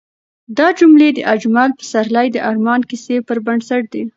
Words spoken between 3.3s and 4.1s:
بنسټ دي.